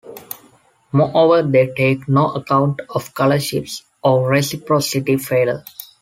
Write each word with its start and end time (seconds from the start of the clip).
Moreover, 0.91 1.43
they 1.43 1.71
take 1.77 2.07
no 2.09 2.31
account 2.31 2.79
of 2.89 3.13
color 3.13 3.39
shifts 3.39 3.83
or 4.03 4.27
reciprocity 4.27 5.17
failure. 5.17 5.63